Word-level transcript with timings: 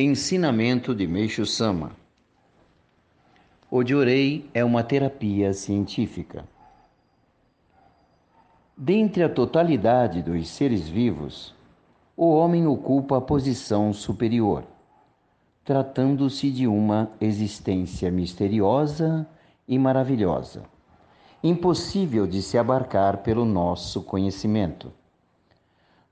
Ensinamento 0.00 0.94
de 0.94 1.08
Meixo 1.08 1.44
Sama 1.44 1.90
O 3.68 3.82
Diorei 3.82 4.48
é 4.54 4.64
uma 4.64 4.84
terapia 4.84 5.52
científica. 5.52 6.44
Dentre 8.76 9.24
a 9.24 9.28
totalidade 9.28 10.22
dos 10.22 10.50
seres 10.50 10.88
vivos, 10.88 11.52
o 12.16 12.32
homem 12.32 12.64
ocupa 12.64 13.18
a 13.18 13.20
posição 13.20 13.92
superior, 13.92 14.62
tratando-se 15.64 16.48
de 16.48 16.68
uma 16.68 17.10
existência 17.20 18.08
misteriosa 18.08 19.26
e 19.66 19.76
maravilhosa, 19.80 20.62
impossível 21.42 22.24
de 22.24 22.40
se 22.40 22.56
abarcar 22.56 23.16
pelo 23.24 23.44
nosso 23.44 24.00
conhecimento. 24.02 24.92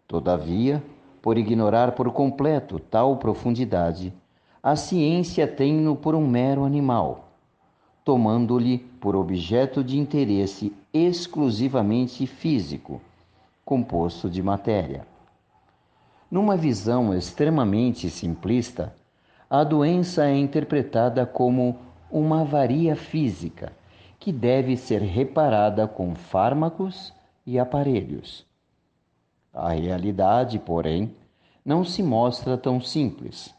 Todavia, 0.08 0.82
por 1.26 1.36
ignorar 1.36 1.90
por 1.90 2.12
completo 2.12 2.78
tal 2.78 3.16
profundidade, 3.16 4.14
a 4.62 4.76
ciência 4.76 5.44
tem-no 5.44 5.96
por 5.96 6.14
um 6.14 6.24
mero 6.24 6.64
animal, 6.64 7.30
tomando-lhe 8.04 8.78
por 9.00 9.16
objeto 9.16 9.82
de 9.82 9.98
interesse 9.98 10.72
exclusivamente 10.94 12.28
físico, 12.28 13.00
composto 13.64 14.30
de 14.30 14.40
matéria. 14.40 15.04
Numa 16.30 16.56
visão 16.56 17.12
extremamente 17.12 18.08
simplista, 18.08 18.94
a 19.50 19.64
doença 19.64 20.26
é 20.26 20.36
interpretada 20.36 21.26
como 21.26 21.76
uma 22.08 22.42
avaria 22.42 22.94
física 22.94 23.72
que 24.20 24.30
deve 24.30 24.76
ser 24.76 25.02
reparada 25.02 25.88
com 25.88 26.14
fármacos 26.14 27.12
e 27.44 27.58
aparelhos. 27.58 28.46
A 29.58 29.70
realidade, 29.70 30.58
porém, 30.58 31.16
não 31.64 31.82
se 31.82 32.02
mostra 32.02 32.58
tão 32.58 32.78
simples. 32.78 33.54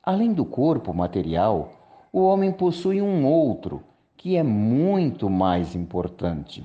Além 0.00 0.32
do 0.32 0.44
corpo 0.44 0.94
material, 0.94 1.72
o 2.12 2.20
homem 2.20 2.52
possui 2.52 3.02
um 3.02 3.26
outro 3.26 3.82
que 4.16 4.36
é 4.36 4.44
muito 4.44 5.28
mais 5.28 5.74
importante. 5.74 6.64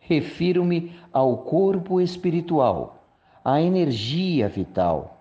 Refiro-me 0.00 0.92
ao 1.12 1.38
corpo 1.38 2.00
espiritual, 2.00 2.98
à 3.44 3.62
energia 3.62 4.48
vital. 4.48 5.16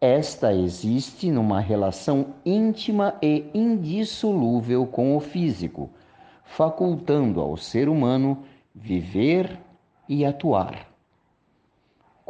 Esta 0.00 0.54
existe 0.54 1.32
numa 1.32 1.58
relação 1.58 2.26
íntima 2.46 3.16
e 3.20 3.50
indissolúvel 3.52 4.86
com 4.86 5.16
o 5.16 5.20
físico, 5.20 5.90
facultando 6.44 7.40
ao 7.40 7.56
ser 7.56 7.88
humano 7.88 8.38
viver 8.72 9.58
e 10.08 10.24
atuar. 10.24 10.90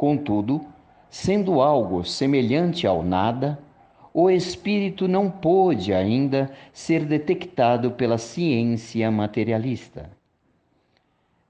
Contudo, 0.01 0.65
sendo 1.11 1.61
algo 1.61 2.03
semelhante 2.03 2.87
ao 2.87 3.03
nada, 3.03 3.59
o 4.11 4.31
espírito 4.31 5.07
não 5.07 5.29
pôde 5.29 5.93
ainda 5.93 6.51
ser 6.73 7.05
detectado 7.05 7.91
pela 7.91 8.17
ciência 8.17 9.11
materialista. 9.11 10.09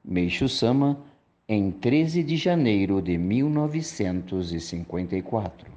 Meixo 0.03 0.49
Sama, 0.49 0.99
em 1.47 1.72
13 1.72 2.23
de 2.23 2.35
janeiro 2.35 3.02
de 3.02 3.17
1954. 3.17 5.70